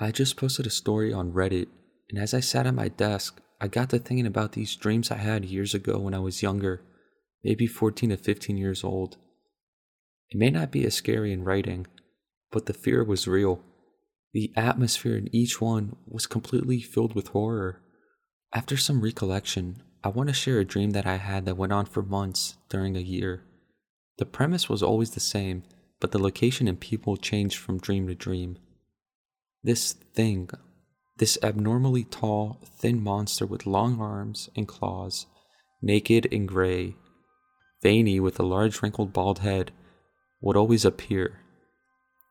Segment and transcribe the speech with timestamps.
[0.00, 1.66] I just posted a story on Reddit,
[2.08, 5.16] and as I sat at my desk, I got to thinking about these dreams I
[5.16, 6.82] had years ago when I was younger,
[7.42, 9.16] maybe 14 to 15 years old.
[10.30, 11.88] It may not be as scary in writing,
[12.52, 13.60] but the fear was real.
[14.32, 17.82] The atmosphere in each one was completely filled with horror.
[18.54, 21.86] After some recollection, I want to share a dream that I had that went on
[21.86, 23.42] for months during a year.
[24.18, 25.64] The premise was always the same,
[25.98, 28.58] but the location and people changed from dream to dream.
[29.62, 30.48] This thing,
[31.16, 35.26] this abnormally tall, thin monster with long arms and claws,
[35.82, 36.96] naked and gray,
[37.82, 39.72] veiny with a large wrinkled bald head,
[40.40, 41.40] would always appear.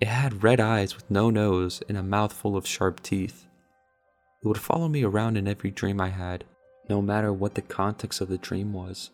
[0.00, 3.46] It had red eyes with no nose and a mouth full of sharp teeth.
[4.42, 6.44] It would follow me around in every dream I had,
[6.88, 9.10] no matter what the context of the dream was.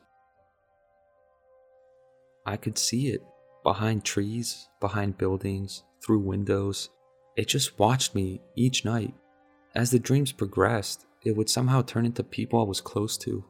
[2.46, 3.20] I could see it
[3.62, 6.88] behind trees, behind buildings, through windows.
[7.38, 9.15] It just watched me each night.
[9.77, 13.45] As the dreams progressed, it would somehow turn into people I was close to.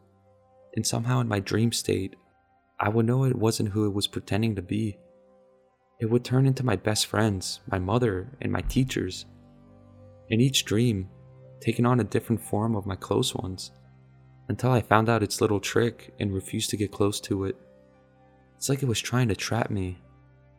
[0.77, 2.14] And somehow in my dream state,
[2.78, 4.98] I would know it wasn't who it was pretending to be.
[6.00, 9.25] It would turn into my best friends, my mother, and my teachers.
[10.28, 11.08] In each dream,
[11.58, 13.70] taking on a different form of my close ones,
[14.50, 17.56] until I found out its little trick and refused to get close to it.
[18.55, 19.97] It's like it was trying to trap me,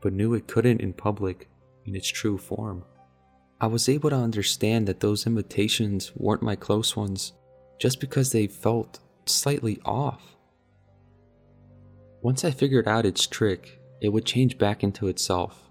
[0.02, 1.48] but knew it couldn't in public
[1.86, 2.84] in its true form.
[3.62, 7.34] I was able to understand that those imitations weren't my close ones
[7.78, 10.38] just because they felt slightly off.
[12.22, 15.62] Once I figured out its trick, it would change back into itself,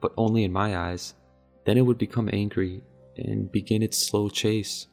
[0.00, 1.14] but only in my eyes.
[1.64, 2.82] Then it would become angry
[3.16, 4.86] and begin its slow chase.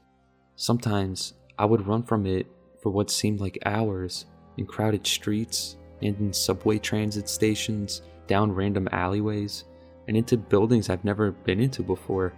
[0.55, 2.47] Sometimes I would run from it
[2.81, 4.25] for what seemed like hours
[4.57, 9.65] in crowded streets and in subway transit stations, down random alleyways,
[10.09, 12.33] and into buildings I've never been into before.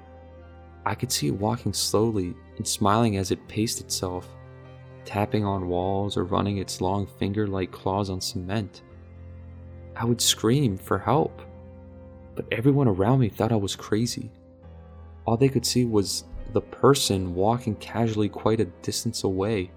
[0.85, 4.27] I could see it walking slowly and smiling as it paced itself,
[5.05, 8.81] tapping on walls or running its long finger like claws on cement.
[9.95, 11.41] I would scream for help,
[12.35, 14.29] but everyone around me thought I was crazy.
[15.23, 19.71] All they could see was the person walking casually quite a distance away.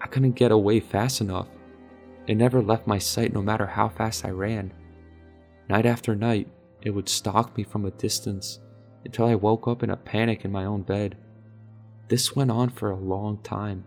[0.00, 1.48] I couldn't get away fast enough.
[2.26, 4.72] It never left my sight no matter how fast I ran.
[5.68, 6.48] Night after night,
[6.86, 8.60] it would stalk me from a distance
[9.04, 11.16] until I woke up in a panic in my own bed.
[12.06, 13.82] This went on for a long time.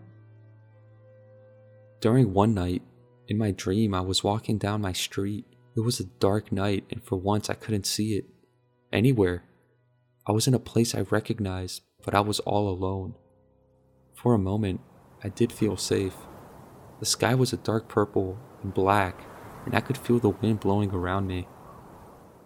[2.01, 2.81] During one night,
[3.29, 5.45] in my dream, I was walking down my street.
[5.77, 8.25] It was a dark night, and for once I couldn't see it.
[8.91, 9.45] Anywhere.
[10.27, 13.15] I was in a place I recognized, but I was all alone.
[14.13, 14.81] For a moment,
[15.23, 16.17] I did feel safe.
[16.99, 19.23] The sky was a dark purple and black,
[19.65, 21.47] and I could feel the wind blowing around me.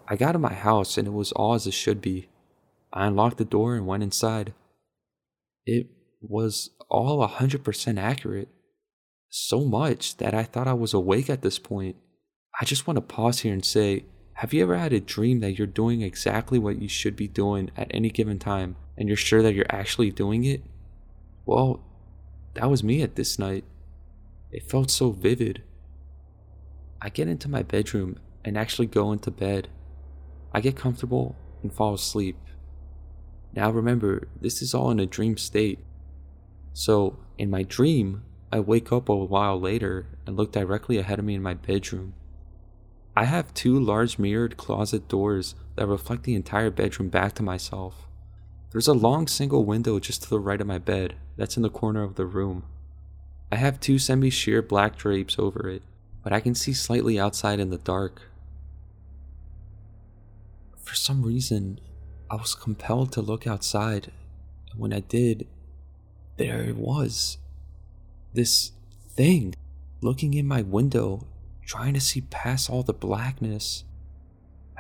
[0.08, 2.30] I got to my house, and it was all as it should be.
[2.92, 4.54] I unlocked the door and went inside.
[5.66, 5.88] It
[6.22, 8.50] was all a 100% accurate
[9.30, 11.96] so much that I thought I was awake at this point.
[12.62, 15.58] I just want to pause here and say, have you ever had a dream that
[15.58, 19.42] you're doing exactly what you should be doing at any given time and you're sure
[19.42, 20.64] that you're actually doing it?
[21.46, 21.84] Well,
[22.54, 23.64] that was me at this night.
[24.52, 25.64] It felt so vivid.
[27.02, 29.68] I get into my bedroom and actually go into bed.
[30.54, 32.38] I get comfortable and fall asleep.
[33.56, 35.80] Now remember, this is all in a dream state.
[36.74, 41.26] So, in my dream, I wake up a while later and look directly ahead of
[41.26, 42.14] me in my bedroom.
[43.16, 48.08] I have two large mirrored closet doors that reflect the entire bedroom back to myself.
[48.72, 51.70] There's a long single window just to the right of my bed that's in the
[51.70, 52.64] corner of the room.
[53.52, 55.84] I have two semi sheer black drapes over it,
[56.24, 58.24] but I can see slightly outside in the dark.
[60.84, 61.80] For some reason,
[62.30, 64.12] I was compelled to look outside,
[64.72, 65.48] and when I did,
[66.38, 67.38] there it was
[68.34, 68.72] this
[69.10, 69.56] thing
[70.02, 71.28] looking in my window,
[71.66, 73.84] trying to see past all the blackness.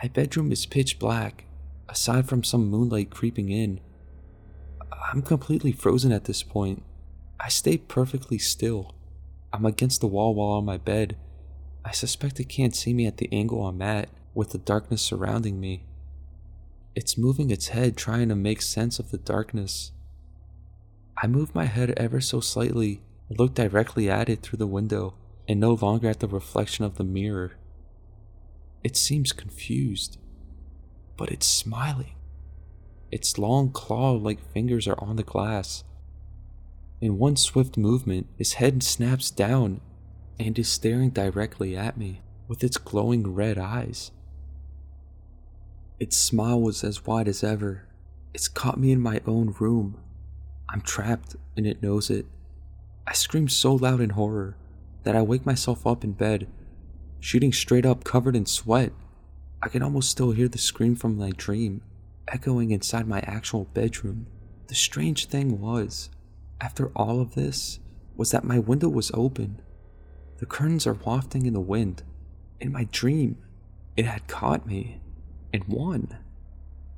[0.02, 1.46] My bedroom is pitch black,
[1.88, 3.80] aside from some moonlight creeping in.
[5.12, 6.84] I'm completely frozen at this point.
[7.40, 8.96] I stay perfectly still.
[9.52, 11.16] I'm against the wall while on my bed.
[11.86, 15.60] I suspect it can't see me at the angle I'm at, with the darkness surrounding
[15.60, 15.84] me.
[16.96, 19.92] It's moving its head, trying to make sense of the darkness.
[21.18, 25.16] I move my head ever so slightly look directly at it through the window
[25.48, 27.54] and no longer at the reflection of the mirror.
[28.84, 30.20] It seems confused,
[31.18, 32.16] but it's smiling.
[33.12, 35.84] Its long claw like fingers are on the glass.
[37.02, 39.82] In one swift movement, its head snaps down
[40.40, 44.12] and is staring directly at me with its glowing red eyes.
[46.00, 47.88] Its smile was as wide as ever,
[48.34, 49.98] It's caught me in my own room.
[50.68, 52.26] I'm trapped and it knows it.
[53.06, 54.58] I scream so loud in horror
[55.04, 56.48] that I wake myself up in bed,
[57.20, 58.92] shooting straight up covered in sweat.
[59.62, 61.82] I can almost still hear the scream from my dream
[62.28, 64.28] echoing inside my actual bedroom.
[64.68, 66.10] The strange thing was,
[66.60, 67.80] after all of this,
[68.16, 69.62] was that my window was open.
[70.38, 72.04] The curtains are wafting in the wind.
[72.60, 73.38] In my dream,
[73.96, 75.00] it had caught me
[75.54, 76.18] and won.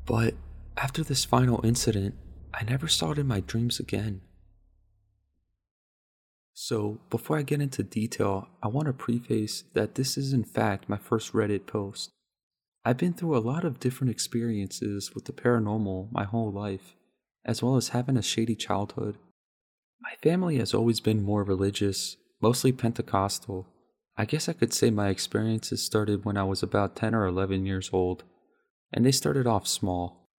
[0.06, 0.34] But
[0.78, 2.16] after this final incident,
[2.54, 4.22] I never saw it in my dreams again.
[6.54, 10.88] So, before I get into detail, I want to preface that this is in fact
[10.88, 12.12] my first Reddit post.
[12.86, 16.96] I've been through a lot of different experiences with the paranormal my whole life,
[17.44, 19.18] as well as having a shady childhood.
[20.00, 23.68] My family has always been more religious, mostly Pentecostal.
[24.16, 27.66] I guess I could say my experiences started when I was about 10 or 11
[27.66, 28.24] years old,
[28.94, 30.30] and they started off small.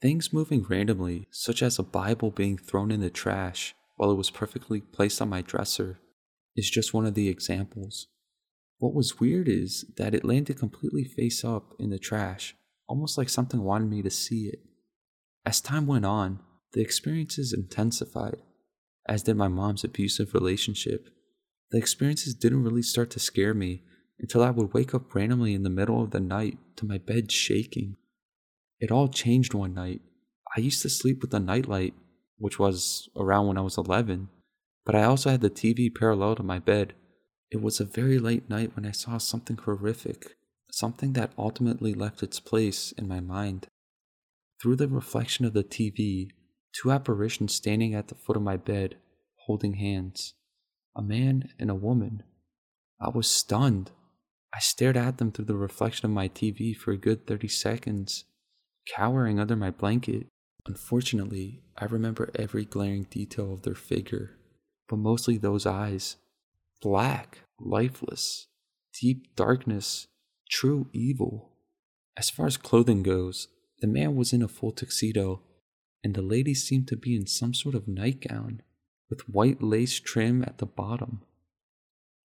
[0.00, 4.30] Things moving randomly, such as a Bible being thrown in the trash, while it was
[4.30, 5.98] perfectly placed on my dresser
[6.56, 8.08] is just one of the examples.
[8.78, 12.54] What was weird is that it landed completely face up in the trash,
[12.86, 14.60] almost like something wanted me to see it.
[15.46, 16.40] As time went on,
[16.72, 18.36] the experiences intensified,
[19.08, 21.08] as did my mom's abusive relationship.
[21.70, 23.82] The experiences didn't really start to scare me
[24.24, 27.30] until I would wake up randomly in the middle of the night to my bed
[27.30, 27.96] shaking.
[28.80, 30.00] It all changed one night.
[30.56, 31.92] I used to sleep with a nightlight
[32.38, 34.30] which was around when I was 11,
[34.86, 36.94] but I also had the TV parallel to my bed.
[37.50, 40.36] It was a very late night when I saw something horrific,
[40.70, 43.66] something that ultimately left its place in my mind.
[44.58, 46.30] Through the reflection of the TV,
[46.72, 48.96] two apparitions standing at the foot of my bed,
[49.44, 50.32] holding hands
[50.96, 52.22] a man and a woman.
[52.98, 53.90] I was stunned.
[54.54, 58.24] I stared at them through the reflection of my TV for a good 30 seconds,
[58.86, 60.28] cowering under my blanket.
[60.66, 64.38] Unfortunately, I remember every glaring detail of their figure,
[64.88, 66.16] but mostly those eyes.
[66.80, 68.46] Black, lifeless,
[69.00, 70.06] deep darkness,
[70.48, 71.50] true evil.
[72.16, 73.48] As far as clothing goes,
[73.80, 75.42] the man was in a full tuxedo,
[76.04, 78.62] and the lady seemed to be in some sort of nightgown
[79.10, 81.22] with white lace trim at the bottom.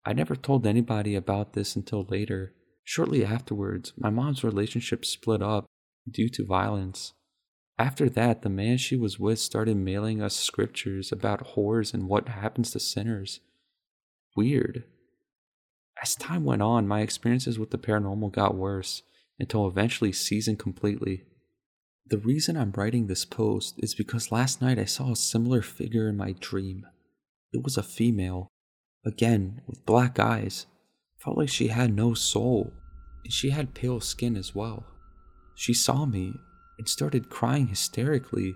[0.07, 2.54] I never told anybody about this until later.
[2.86, 5.65] Shortly afterwards, my mom's relationship split up
[6.09, 7.12] due to violence.
[7.77, 12.30] After that, the man she was with started mailing us scriptures about whores and what
[12.30, 13.42] happens to sinners.
[14.33, 14.86] Weird.
[16.01, 19.04] As time went on, my experiences with the paranormal got worse
[19.38, 21.25] until eventually ceasing completely.
[22.06, 26.07] The reason I'm writing this post is because last night I saw a similar figure
[26.07, 26.86] in my dream.
[27.51, 28.48] It was a female,
[29.07, 30.68] again with black eyes.
[31.18, 32.74] Felt like she had no soul,
[33.24, 34.86] and she had pale skin as well.
[35.56, 36.33] She saw me
[36.77, 38.54] and started crying hysterically,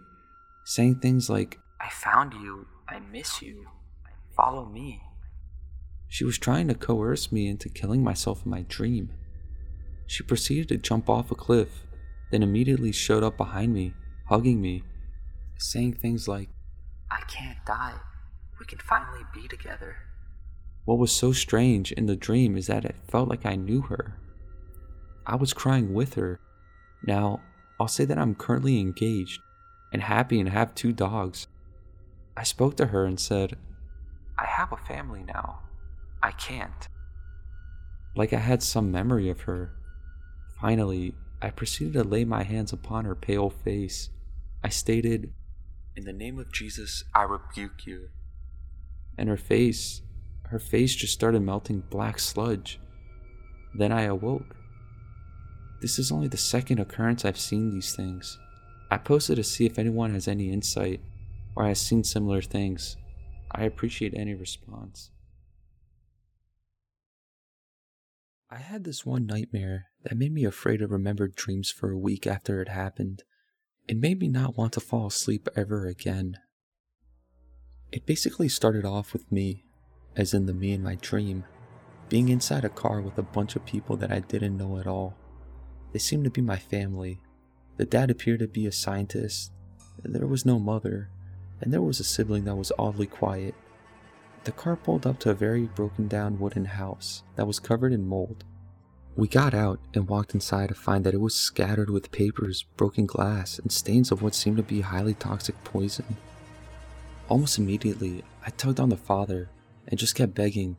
[0.66, 3.66] saying things like, I found you, I miss you,
[4.36, 5.02] follow me.
[6.08, 9.12] She was trying to coerce me into killing myself in my dream.
[10.06, 11.88] She proceeded to jump off a cliff,
[12.32, 13.94] then immediately showed up behind me,
[14.28, 14.84] hugging me,
[15.58, 16.50] saying things like,
[17.10, 17.96] I can't die.
[18.60, 19.96] We can finally be together.
[20.86, 24.18] What was so strange in the dream is that it felt like I knew her.
[25.26, 26.40] I was crying with her.
[27.04, 27.42] Now,
[27.80, 29.42] I'll say that I'm currently engaged
[29.92, 31.48] and happy and have two dogs.
[32.36, 33.58] I spoke to her and said,
[34.38, 35.60] I have a family now.
[36.24, 36.88] I can't.
[38.16, 39.74] Like I had some memory of her.
[40.60, 44.10] Finally, I proceeded to lay my hands upon her pale face.
[44.64, 45.34] I stated,
[45.96, 48.10] In the name of Jesus, I rebuke you.
[49.18, 50.02] And her face,
[50.52, 52.78] her face just started melting black sludge.
[53.74, 54.54] Then I awoke.
[55.82, 58.38] This is only the second occurrence I've seen these things.
[58.92, 61.00] I posted to see if anyone has any insight
[61.56, 62.98] or has seen similar things.
[63.50, 65.12] I appreciate any response.
[68.50, 72.28] I had this one nightmare that made me afraid to remember dreams for a week
[72.28, 73.24] after it happened.
[73.88, 76.36] It made me not want to fall asleep ever again.
[77.94, 79.64] It basically started off with me,
[80.16, 81.44] as in the me in my dream,
[82.10, 85.16] being inside a car with a bunch of people that I didn't know at all.
[85.94, 87.20] They seemed to be my family.
[87.78, 89.52] The dad appeared to be a scientist,
[90.04, 91.10] there was no mother,
[91.60, 93.54] and there was a sibling that was oddly quiet.
[94.44, 98.08] The car pulled up to a very broken down wooden house that was covered in
[98.08, 98.44] mold.
[99.16, 103.06] We got out and walked inside to find that it was scattered with papers, broken
[103.06, 106.18] glass, and stains of what seemed to be highly toxic poison.
[107.30, 109.50] Almost immediately, I tugged on the father
[109.92, 110.78] and just kept begging,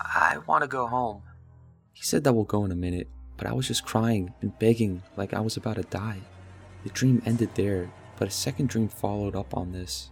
[0.00, 1.22] I want to go home.
[1.92, 5.02] He said that we'll go in a minute, but I was just crying and begging
[5.16, 6.18] like I was about to die.
[6.84, 10.10] The dream ended there, but a second dream followed up on this.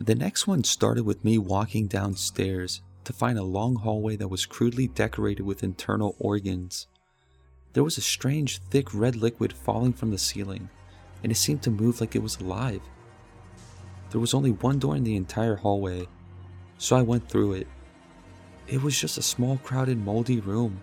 [0.00, 4.46] The next one started with me walking downstairs to find a long hallway that was
[4.46, 6.86] crudely decorated with internal organs.
[7.72, 10.68] There was a strange, thick red liquid falling from the ceiling,
[11.22, 12.82] and it seemed to move like it was alive.
[14.10, 16.06] There was only one door in the entire hallway,
[16.78, 17.66] so I went through it.
[18.66, 20.80] It was just a small, crowded, moldy room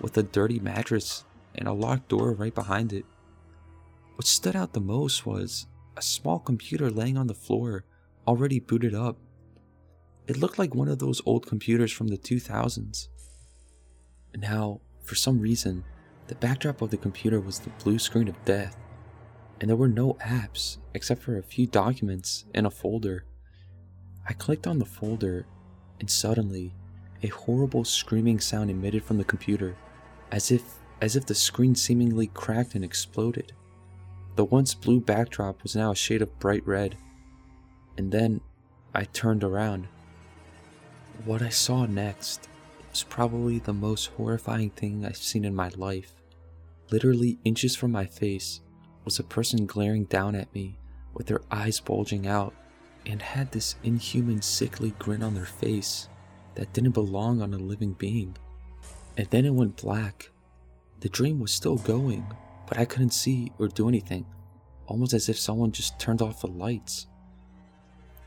[0.00, 1.24] with a dirty mattress
[1.54, 3.04] and a locked door right behind it.
[4.16, 7.84] What stood out the most was a small computer laying on the floor,
[8.26, 9.18] already booted up.
[10.26, 13.08] It looked like one of those old computers from the 2000s.
[14.36, 15.84] Now, for some reason,
[16.28, 18.76] the backdrop of the computer was the blue screen of death,
[19.60, 23.26] and there were no apps except for a few documents in a folder.
[24.26, 25.46] I clicked on the folder,
[26.00, 26.72] and suddenly,
[27.22, 29.76] a horrible screaming sound emitted from the computer,
[30.30, 30.62] as if
[31.00, 33.52] as if the screen seemingly cracked and exploded.
[34.36, 36.96] The once blue backdrop was now a shade of bright red.
[37.98, 38.40] And then
[38.94, 39.86] I turned around.
[41.24, 42.48] What I saw next
[42.90, 46.14] was probably the most horrifying thing I've seen in my life.
[46.90, 48.60] Literally inches from my face
[49.04, 50.78] was a person glaring down at me
[51.12, 52.54] with their eyes bulging out
[53.06, 56.08] and had this inhuman, sickly grin on their face
[56.54, 58.36] that didn't belong on a living being.
[59.16, 60.30] And then it went black.
[61.00, 62.26] The dream was still going,
[62.66, 64.26] but I couldn't see or do anything,
[64.86, 67.06] almost as if someone just turned off the lights.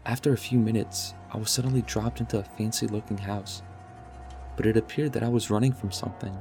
[0.06, 3.62] After a few minutes, I was suddenly dropped into a fancy looking house,
[4.56, 6.36] but it appeared that I was running from something.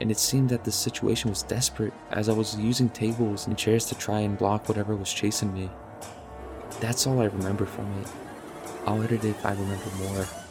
[0.00, 3.86] And it seemed that the situation was desperate as I was using tables and chairs
[3.86, 5.70] to try and block whatever was chasing me.
[6.80, 8.08] That's all I remember from it.
[8.86, 10.47] I'll edit it if I remember more.